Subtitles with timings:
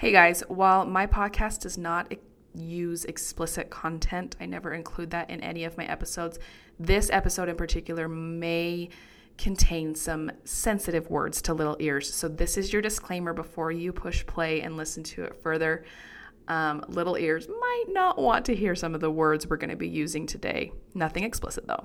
[0.00, 2.10] Hey guys, while my podcast does not
[2.54, 6.38] use explicit content, I never include that in any of my episodes.
[6.78, 8.88] This episode in particular may
[9.36, 12.14] contain some sensitive words to little ears.
[12.14, 15.84] So, this is your disclaimer before you push play and listen to it further.
[16.48, 19.76] Um, little ears might not want to hear some of the words we're going to
[19.76, 20.72] be using today.
[20.94, 21.84] Nothing explicit though.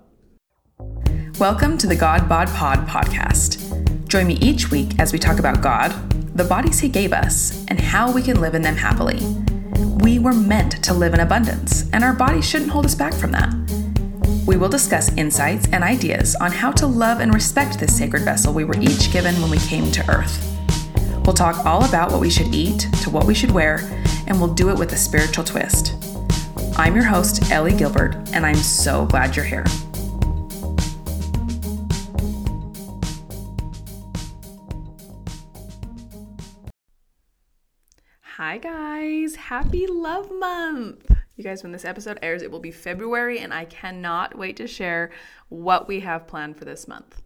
[1.38, 4.08] Welcome to the God Bod Pod podcast.
[4.08, 5.94] Join me each week as we talk about God,
[6.36, 9.26] the bodies He gave us, and how we can live in them happily.
[10.04, 13.32] We were meant to live in abundance, and our bodies shouldn't hold us back from
[13.32, 13.54] that.
[14.46, 18.54] We will discuss insights and ideas on how to love and respect this sacred vessel
[18.54, 20.46] we were each given when we came to Earth.
[21.26, 23.80] We'll talk all about what we should eat, to what we should wear,
[24.28, 25.96] and we'll do it with a spiritual twist.
[26.76, 29.64] I'm your host, Ellie Gilbert, and I'm so glad you're here.
[38.56, 39.36] Hi, guys.
[39.36, 41.12] Happy Love Month.
[41.36, 44.66] You guys, when this episode airs, it will be February, and I cannot wait to
[44.66, 45.12] share
[45.50, 47.22] what we have planned for this month.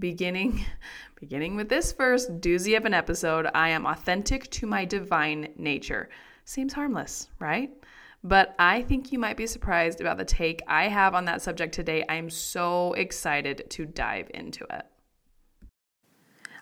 [0.00, 0.64] Beginning,
[1.20, 6.08] beginning with this first doozy of an episode, I am authentic to my divine nature.
[6.44, 7.70] Seems harmless, right?
[8.24, 11.72] But I think you might be surprised about the take I have on that subject
[11.72, 12.04] today.
[12.08, 14.84] I am so excited to dive into it.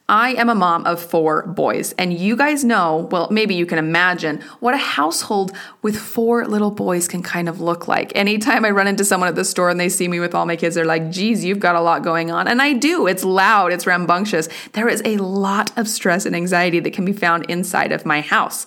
[0.08, 3.78] I am a mom of four boys, and you guys know, well, maybe you can
[3.78, 8.12] imagine what a household with four little boys can kind of look like.
[8.14, 10.56] Anytime I run into someone at the store and they see me with all my
[10.56, 12.48] kids, they're like, geez, you've got a lot going on.
[12.48, 13.06] And I do.
[13.06, 14.48] It's loud, it's rambunctious.
[14.72, 18.20] There is a lot of stress and anxiety that can be found inside of my
[18.20, 18.66] house.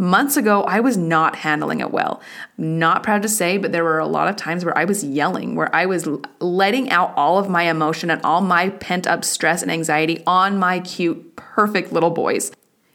[0.00, 2.22] Months ago, I was not handling it well.
[2.56, 5.56] Not proud to say, but there were a lot of times where I was yelling,
[5.56, 9.60] where I was letting out all of my emotion and all my pent up stress
[9.60, 12.50] and anxiety on my cute, perfect little boys.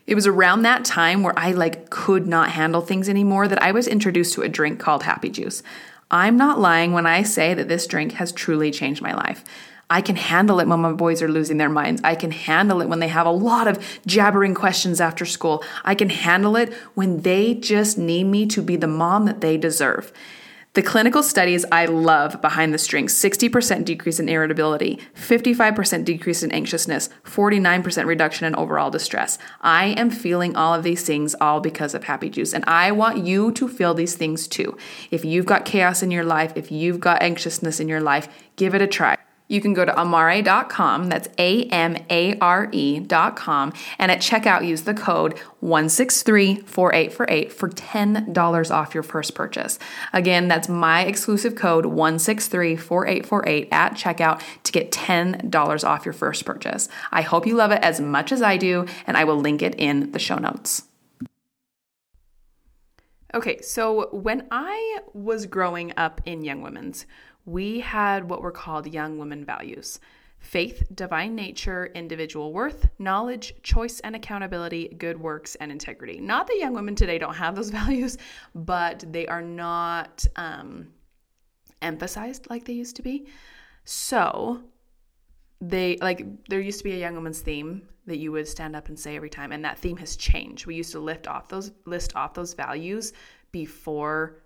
[0.07, 3.71] It was around that time where I like could not handle things anymore that I
[3.71, 5.61] was introduced to a drink called Happy Juice.
[6.09, 9.43] I'm not lying when I say that this drink has truly changed my life.
[9.89, 12.01] I can handle it when my boys are losing their minds.
[12.03, 15.63] I can handle it when they have a lot of jabbering questions after school.
[15.83, 19.57] I can handle it when they just need me to be the mom that they
[19.57, 20.11] deserve.
[20.73, 26.51] The clinical studies I love behind the strings 60% decrease in irritability, 55% decrease in
[26.51, 29.37] anxiousness, 49% reduction in overall distress.
[29.61, 33.25] I am feeling all of these things all because of Happy Juice, and I want
[33.25, 34.77] you to feel these things too.
[35.11, 38.75] If you've got chaos in your life, if you've got anxiousness in your life, give
[38.75, 39.14] it a try
[39.47, 44.83] you can go to amare.com, that's A M A R E.com, and at checkout use
[44.83, 49.79] the code 1634848 for $10 off your first purchase.
[50.13, 56.87] Again, that's my exclusive code 1634848 at checkout to get $10 off your first purchase.
[57.11, 59.75] I hope you love it as much as I do, and I will link it
[59.75, 60.83] in the show notes.
[63.33, 67.05] Okay, so when I was growing up in Young Women's,
[67.45, 69.99] we had what were called young women values
[70.39, 76.19] faith, divine nature, individual worth, knowledge, choice and accountability, good works, and integrity.
[76.19, 78.17] Not that young women today don't have those values,
[78.53, 80.89] but they are not um,
[81.81, 83.27] emphasized like they used to be.
[83.85, 84.61] So,
[85.61, 88.87] they like there used to be a young woman's theme that you would stand up
[88.87, 91.71] and say every time and that theme has changed we used to lift off those
[91.85, 93.13] list off those values
[93.51, 94.43] before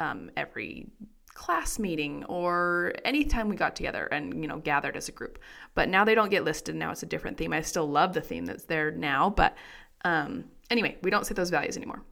[0.00, 0.90] um, every
[1.38, 5.38] class meeting or anytime we got together and you know gathered as a group.
[5.74, 6.74] But now they don't get listed.
[6.74, 7.52] Now it's a different theme.
[7.52, 9.56] I still love the theme that's there now but
[10.04, 12.02] um, anyway we don't say those values anymore.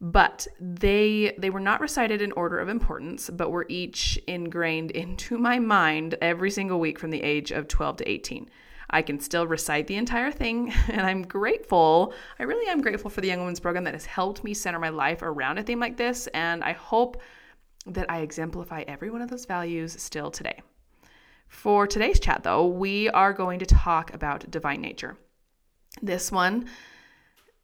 [0.00, 5.36] But they they were not recited in order of importance but were each ingrained into
[5.36, 8.48] my mind every single week from the age of 12 to 18
[8.90, 12.14] I can still recite the entire thing, and I'm grateful.
[12.38, 14.90] I really am grateful for the Young Women's Program that has helped me center my
[14.90, 17.20] life around a theme like this, and I hope
[17.86, 20.62] that I exemplify every one of those values still today.
[21.48, 25.16] For today's chat, though, we are going to talk about divine nature.
[26.02, 26.66] This one,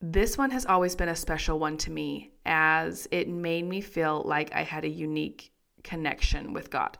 [0.00, 4.22] this one has always been a special one to me as it made me feel
[4.24, 5.52] like I had a unique
[5.82, 6.98] connection with God.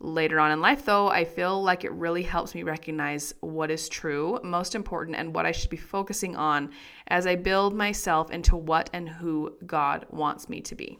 [0.00, 3.88] Later on in life, though, I feel like it really helps me recognize what is
[3.88, 6.70] true, most important, and what I should be focusing on
[7.08, 10.98] as I build myself into what and who God wants me to be.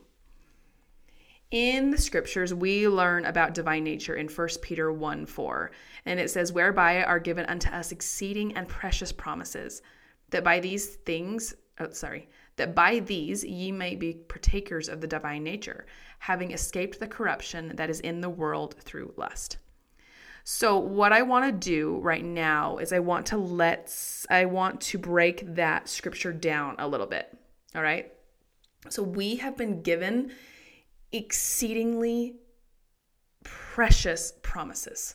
[1.55, 5.71] In the scriptures, we learn about divine nature in 1 Peter 1 4,
[6.05, 9.81] and it says, Whereby are given unto us exceeding and precious promises,
[10.31, 15.07] that by these things, oh, sorry, that by these ye may be partakers of the
[15.07, 15.87] divine nature,
[16.19, 19.59] having escaped the corruption that is in the world through lust.
[20.43, 24.81] So what I want to do right now is I want to let's I want
[24.81, 27.33] to break that scripture down a little bit.
[27.77, 28.13] All right?
[28.89, 30.33] So we have been given
[31.15, 32.35] exceedingly
[33.45, 35.15] precious promises.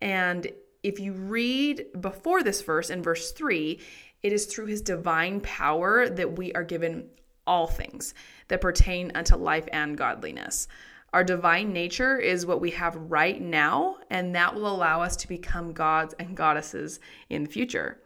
[0.00, 0.50] And
[0.82, 3.80] if you read before this verse in verse 3,
[4.22, 7.08] it is through his divine power that we are given
[7.46, 8.14] all things
[8.48, 10.68] that pertain unto life and godliness.
[11.12, 15.28] Our divine nature is what we have right now, and that will allow us to
[15.28, 16.98] become gods and goddesses
[17.28, 18.00] in the future.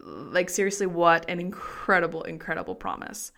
[0.00, 3.32] Like, seriously, what an incredible, incredible promise.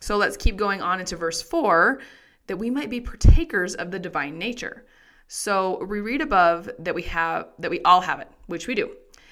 [0.00, 2.00] So let's keep going on into verse 4
[2.46, 4.84] that we might be partakers of the divine nature.
[5.26, 8.90] So we read above that we have that we all have it, which we do.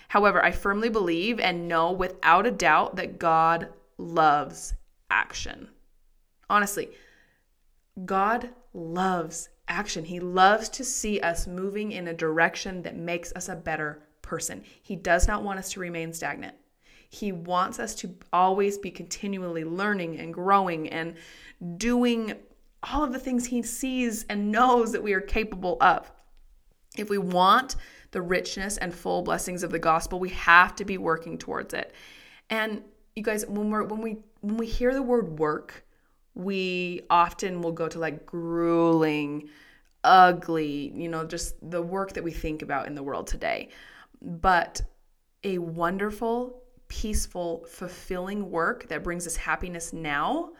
[0.09, 3.69] However, I firmly believe and know without a doubt that God
[3.99, 4.75] loves
[5.11, 5.69] action.
[6.51, 6.91] Honestly,
[8.05, 10.05] God loves action.
[10.05, 14.63] He loves to see us moving in a direction that makes us a better person.
[14.83, 16.57] He does not want us to remain stagnant.
[17.09, 21.15] He wants us to always be continually learning and growing and
[21.77, 22.35] doing
[22.83, 26.11] all of the things He sees and knows that we are capable of.
[26.97, 27.77] If we want
[28.11, 31.95] the richness and full blessings of the gospel, we have to be working towards it.
[32.51, 32.83] And
[33.17, 35.85] you guys, when we're when we when we hear the word work,
[36.35, 39.49] we often will go to like grueling,
[40.05, 43.69] ugly, you know, just the work that we think about in the world today.
[44.21, 44.83] But
[45.45, 50.53] a wonderful, peaceful, fulfilling work that brings us happiness now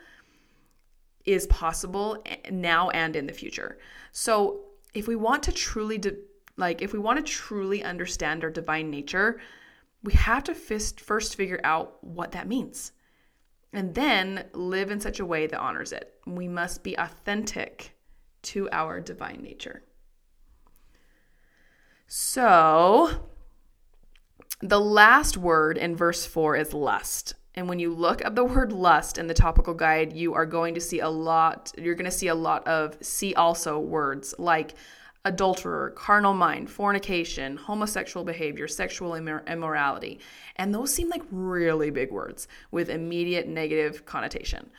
[1.25, 3.79] is possible eh, now and in the future.
[4.13, 4.61] So,
[4.95, 6.17] if we want to truly de-
[6.57, 9.41] like if we want to truly understand our divine nature,
[10.03, 12.93] we have to first figure out what that means.
[13.73, 16.13] And then live in such a way that honors it.
[16.27, 17.97] We must be authentic
[18.43, 19.83] to our divine nature.
[22.07, 23.31] So,
[24.61, 27.35] the last word in verse 4 is lust.
[27.55, 30.75] And when you look up the word lust in the topical guide, you are going
[30.75, 34.75] to see a lot, you're going to see a lot of see also words like
[35.25, 40.19] adulterer, carnal mind, fornication, homosexual behavior, sexual immor- immorality.
[40.57, 44.71] And those seem like really big words with immediate negative connotation.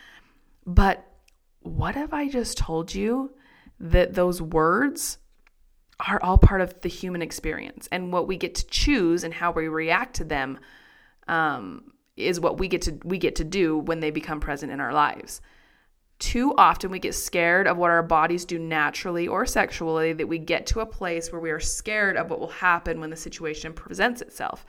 [0.66, 1.06] But
[1.62, 3.32] what if I just told you
[3.80, 5.18] that those words
[6.08, 9.52] are all part of the human experience and what we get to choose and how
[9.52, 10.60] we react to them
[11.28, 14.80] um, is what we get to we get to do when they become present in
[14.80, 15.42] our lives.
[16.20, 20.38] Too often we get scared of what our bodies do naturally or sexually that we
[20.38, 23.74] get to a place where we are scared of what will happen when the situation
[23.74, 24.66] presents itself.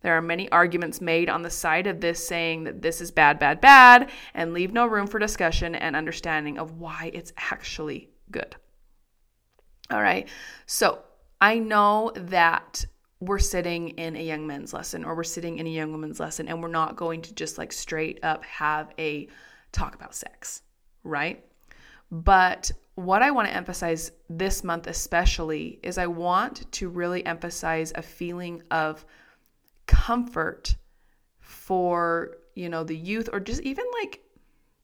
[0.00, 3.38] There are many arguments made on the side of this saying that this is bad,
[3.38, 8.54] bad, bad, and leave no room for discussion and understanding of why it's actually good.
[9.90, 10.28] All right.
[10.66, 11.00] So
[11.40, 12.84] I know that
[13.20, 16.48] we're sitting in a young men's lesson or we're sitting in a young woman's lesson
[16.48, 19.28] and we're not going to just like straight up have a
[19.72, 20.62] talk about sex,
[21.02, 21.44] right?
[22.10, 27.92] But what I want to emphasize this month, especially, is I want to really emphasize
[27.94, 29.04] a feeling of
[29.86, 30.76] comfort
[31.40, 34.20] for, you know, the youth or just even like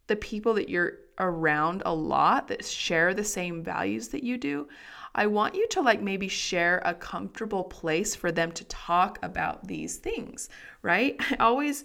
[0.07, 4.69] the people that you're around a lot that share the same values that you do.
[5.15, 9.67] I want you to like maybe share a comfortable place for them to talk about
[9.67, 10.49] these things,
[10.83, 11.17] right?
[11.31, 11.85] I always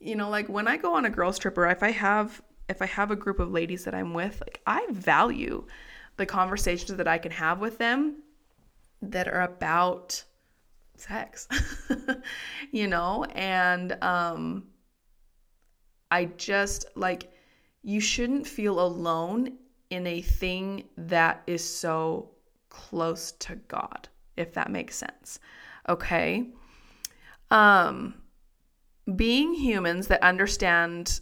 [0.00, 2.80] you know, like when I go on a girls trip or if I have if
[2.80, 5.66] I have a group of ladies that I'm with, like I value
[6.16, 8.22] the conversations that I can have with them
[9.02, 10.22] that are about
[10.96, 11.48] sex.
[12.72, 14.64] you know, and um
[16.10, 17.30] I just like
[17.82, 19.58] you shouldn't feel alone
[19.90, 22.30] in a thing that is so
[22.68, 25.40] close to God, if that makes sense.
[25.88, 26.48] Okay?
[27.50, 28.14] Um
[29.16, 31.20] being humans that understand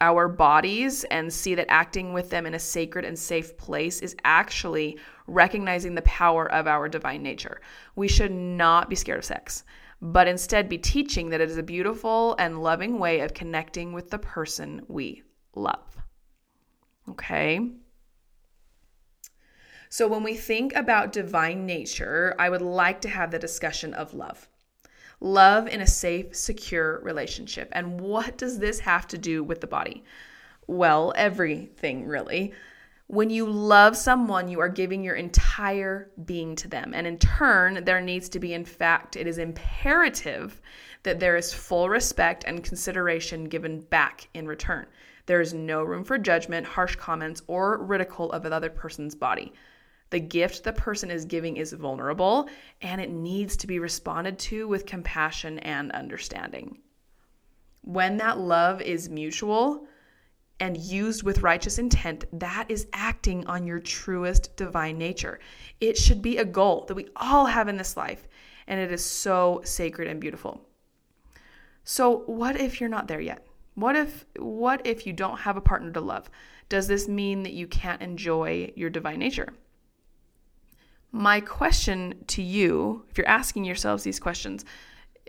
[0.00, 4.16] our bodies and see that acting with them in a sacred and safe place is
[4.24, 7.60] actually recognizing the power of our divine nature.
[7.96, 9.64] We should not be scared of sex,
[10.00, 14.10] but instead be teaching that it is a beautiful and loving way of connecting with
[14.10, 15.22] the person we
[15.54, 15.96] love.
[17.10, 17.70] Okay.
[19.90, 24.12] So, when we think about divine nature, I would like to have the discussion of
[24.12, 24.48] love.
[25.20, 27.68] Love in a safe, secure relationship.
[27.72, 30.04] And what does this have to do with the body?
[30.66, 32.52] Well, everything really.
[33.06, 36.92] When you love someone, you are giving your entire being to them.
[36.94, 40.60] And in turn, there needs to be, in fact, it is imperative
[41.04, 44.86] that there is full respect and consideration given back in return.
[45.28, 49.52] There is no room for judgment, harsh comments, or ridicule of another person's body.
[50.08, 52.48] The gift the person is giving is vulnerable
[52.80, 56.78] and it needs to be responded to with compassion and understanding.
[57.82, 59.86] When that love is mutual
[60.60, 65.40] and used with righteous intent, that is acting on your truest divine nature.
[65.78, 68.26] It should be a goal that we all have in this life,
[68.66, 70.66] and it is so sacred and beautiful.
[71.84, 73.47] So, what if you're not there yet?
[73.78, 76.28] What if what if you don't have a partner to love?
[76.68, 79.54] Does this mean that you can't enjoy your divine nature?
[81.12, 84.64] My question to you, if you're asking yourselves these questions,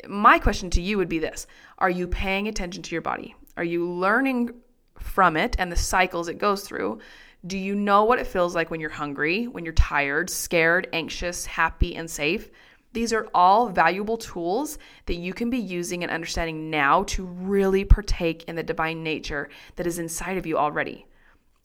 [0.07, 1.45] my question to you would be this
[1.77, 3.35] Are you paying attention to your body?
[3.55, 4.49] Are you learning
[4.97, 7.01] from it and the cycles it goes through?
[7.45, 11.45] Do you know what it feels like when you're hungry, when you're tired, scared, anxious,
[11.45, 12.49] happy, and safe?
[12.93, 17.85] These are all valuable tools that you can be using and understanding now to really
[17.85, 21.05] partake in the divine nature that is inside of you already.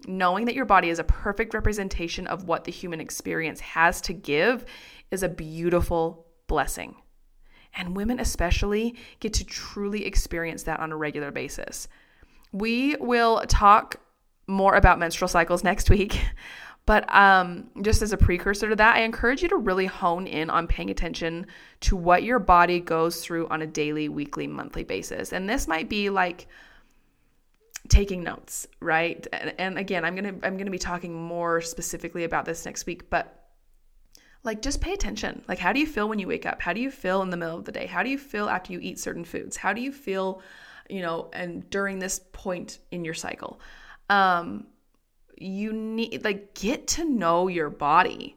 [0.06, 4.12] Knowing that your body is a perfect representation of what the human experience has to
[4.12, 4.66] give
[5.10, 6.94] is a beautiful blessing.
[7.76, 11.88] And women, especially, get to truly experience that on a regular basis.
[12.52, 13.96] We will talk
[14.46, 16.20] more about menstrual cycles next week.
[16.86, 20.50] But um, just as a precursor to that, I encourage you to really hone in
[20.50, 21.46] on paying attention
[21.80, 25.32] to what your body goes through on a daily, weekly, monthly basis.
[25.32, 26.46] And this might be like
[27.88, 29.26] taking notes, right?
[29.32, 33.08] And, and again, I'm gonna I'm gonna be talking more specifically about this next week,
[33.08, 33.44] but
[34.42, 35.42] like just pay attention.
[35.48, 36.60] Like, how do you feel when you wake up?
[36.60, 37.86] How do you feel in the middle of the day?
[37.86, 39.56] How do you feel after you eat certain foods?
[39.56, 40.42] How do you feel,
[40.90, 43.58] you know, and during this point in your cycle?
[44.10, 44.66] Um,
[45.36, 48.36] you need like get to know your body,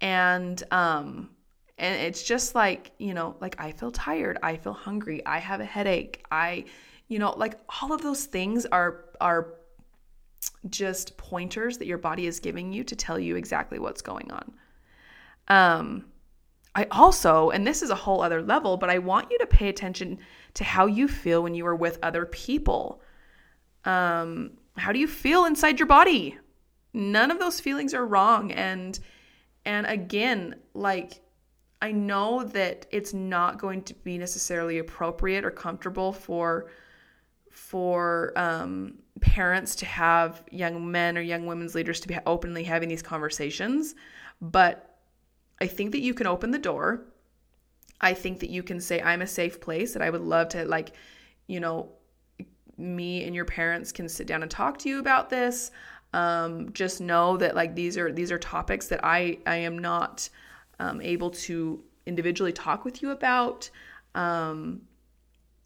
[0.00, 1.30] and um,
[1.78, 5.60] and it's just like you know, like I feel tired, I feel hungry, I have
[5.60, 6.64] a headache, I,
[7.08, 9.54] you know, like all of those things are are
[10.70, 14.52] just pointers that your body is giving you to tell you exactly what's going on.
[15.48, 16.06] Um,
[16.74, 19.68] I also, and this is a whole other level, but I want you to pay
[19.68, 20.18] attention
[20.54, 23.00] to how you feel when you are with other people.
[23.84, 26.38] Um, how do you feel inside your body?
[26.92, 28.52] None of those feelings are wrong.
[28.52, 28.98] And
[29.64, 31.20] and again, like
[31.82, 36.70] I know that it's not going to be necessarily appropriate or comfortable for
[37.50, 42.88] for um, parents to have young men or young women's leaders to be openly having
[42.88, 43.94] these conversations,
[44.40, 44.98] but
[45.60, 47.06] I think that you can open the door.
[48.00, 50.66] I think that you can say, I'm a safe place, that I would love to,
[50.66, 50.92] like,
[51.46, 51.92] you know,
[52.78, 55.70] me and your parents can sit down and talk to you about this.
[56.12, 60.28] Um, just know that like these are these are topics that I I am not
[60.78, 63.68] um, able to individually talk with you about.
[64.14, 64.82] Um,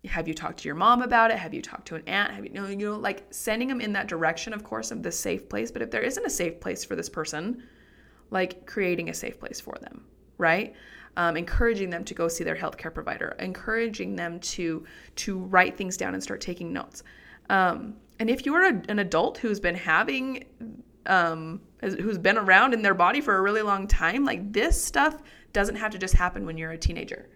[0.06, 1.36] have you talked to your mom about it?
[1.36, 2.32] Have you talked to an aunt?
[2.32, 5.02] Have you, you know, you know, like sending them in that direction, of course, of
[5.02, 5.70] the safe place.
[5.70, 7.62] But if there isn't a safe place for this person,
[8.30, 10.06] like creating a safe place for them,
[10.38, 10.74] right?
[11.16, 14.84] Um, encouraging them to go see their healthcare provider, encouraging them to
[15.16, 17.02] to write things down and start taking notes.
[17.50, 20.44] Um, and if you are a, an adult who's been having,
[21.06, 25.20] um, who's been around in their body for a really long time, like this stuff
[25.52, 27.28] doesn't have to just happen when you're a teenager,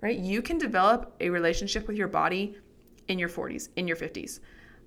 [0.00, 0.18] right?
[0.18, 2.56] You can develop a relationship with your body
[3.08, 4.40] in your 40s, in your 50s.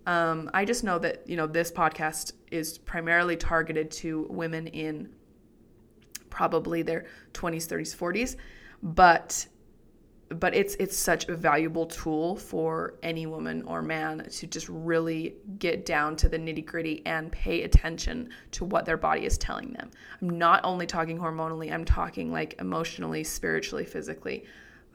[0.05, 5.09] Um, I just know that you know this podcast is primarily targeted to women in
[6.33, 8.35] probably their 20s, 30s, 40s,
[8.81, 9.45] but
[10.39, 15.35] but it's it's such a valuable tool for any woman or man to just really
[15.59, 19.73] get down to the nitty gritty and pay attention to what their body is telling
[19.73, 19.91] them.
[20.21, 24.45] I'm not only talking hormonally, I'm talking like emotionally, spiritually, physically.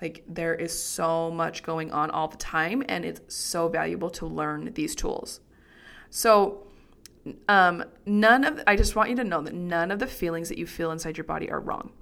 [0.03, 4.27] Like there is so much going on all the time, and it's so valuable to
[4.27, 5.41] learn these tools.
[6.11, 6.68] So
[7.49, 10.59] um, none of I just want you to know that none of the feelings that
[10.59, 11.93] you feel inside your body are wrong.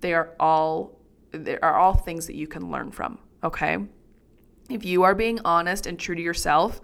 [0.00, 0.98] They are all
[1.30, 3.78] they are all things that you can learn from, okay?
[4.70, 6.80] If you are being honest and true to yourself,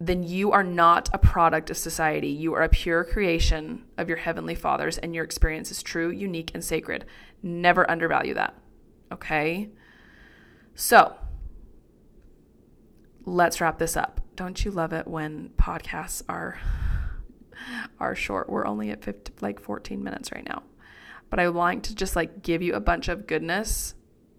[0.00, 2.28] then you are not a product of society.
[2.28, 6.50] You are a pure creation of your heavenly fathers, and your experience is true, unique,
[6.54, 7.04] and sacred.
[7.42, 8.54] Never undervalue that.
[9.12, 9.70] Okay?
[10.74, 11.14] So,
[13.24, 14.21] let's wrap this up.
[14.36, 16.58] Don't you love it when podcasts are
[18.00, 18.48] are short?
[18.48, 20.62] We're only at 50, like 14 minutes right now.
[21.30, 23.94] But I like to just like give you a bunch of goodness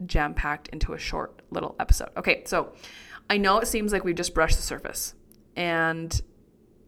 [0.06, 2.10] jam packed into a short little episode.
[2.18, 2.74] Okay, so
[3.30, 5.16] I know it seems like we've just brushed the surface.
[5.56, 6.22] And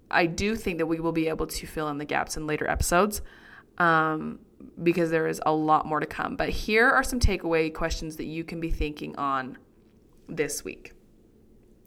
[0.09, 2.69] I do think that we will be able to fill in the gaps in later
[2.69, 3.21] episodes
[3.77, 4.39] um,
[4.81, 6.35] because there is a lot more to come.
[6.35, 9.57] But here are some takeaway questions that you can be thinking on
[10.27, 10.94] this week.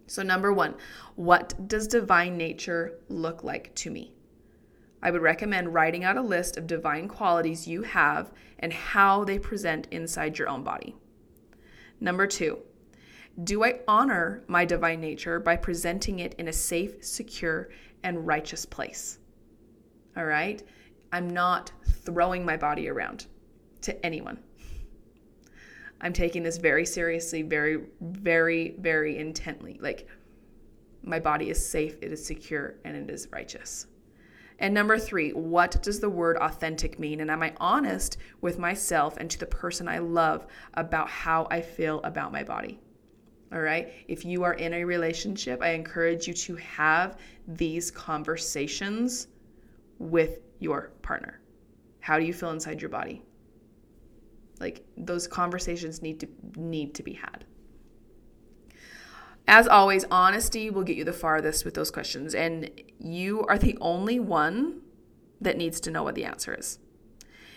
[0.09, 0.75] So, number one,
[1.17, 4.15] what does divine nature look like to me?
[5.03, 9.39] I would recommend writing out a list of divine qualities you have and how they
[9.39, 10.97] present inside your own body.
[12.01, 12.59] Number two,
[13.45, 17.69] do I honor my divine nature by presenting it in a safe, secure,
[18.03, 19.19] and righteous place?
[20.17, 20.63] All right?
[21.13, 23.27] I'm not throwing my body around
[23.83, 24.39] to anyone.
[26.01, 29.79] I'm taking this very seriously, very, very, very intently.
[29.81, 30.07] Like,
[31.03, 33.87] my body is safe, it is secure, and it is righteous.
[34.61, 37.21] And number three, what does the word authentic mean?
[37.21, 41.61] And am I honest with myself and to the person I love about how I
[41.61, 42.81] feel about my body?
[43.53, 43.93] All right.
[44.09, 49.29] If you are in a relationship, I encourage you to have these conversations
[49.99, 51.41] with your partner.
[52.01, 53.23] How do you feel inside your body?
[54.61, 57.45] Like those conversations need to need to be had.
[59.47, 63.79] As always, honesty will get you the farthest with those questions and you are the
[63.81, 64.83] only one
[65.41, 66.79] that needs to know what the answer is.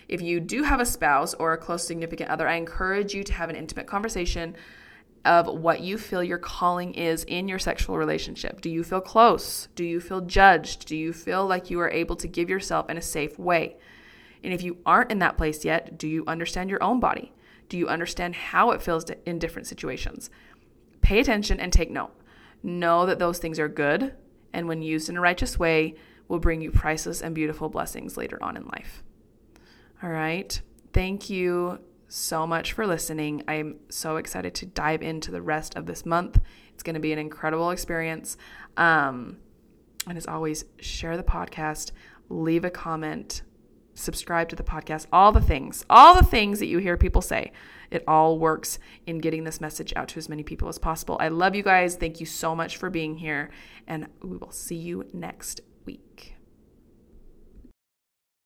[0.08, 3.34] If you do have a spouse or a close significant other, I encourage you to
[3.34, 4.56] have an intimate conversation
[5.24, 8.62] of what you feel your calling is in your sexual relationship.
[8.62, 9.68] Do you feel close?
[9.76, 10.88] Do you feel judged?
[10.88, 13.78] Do you feel like you are able to give yourself in a safe way?
[14.44, 17.34] And if you aren't in that place yet, do you understand your own body?
[17.70, 20.30] Do you understand how it feels in different situations?
[21.02, 22.14] Pay attention and take note.
[22.64, 24.14] Know that those things are good,
[24.54, 25.96] and when used in a righteous way,
[26.28, 29.04] will bring you priceless and beautiful blessings later on in life.
[30.04, 30.60] All right.
[30.94, 33.44] Thank you so much for listening.
[33.48, 36.40] I'm so excited to dive into the rest of this month.
[36.74, 38.38] It's going to be an incredible experience.
[38.76, 39.38] Um,
[40.08, 41.92] and as always, share the podcast,
[42.30, 43.44] leave a comment,
[43.94, 47.52] subscribe to the podcast, all the things, all the things that you hear people say.
[47.90, 51.18] It all works in getting this message out to as many people as possible.
[51.20, 51.96] I love you guys.
[51.96, 53.52] Thank you so much for being here,
[53.88, 56.36] and we will see you next week.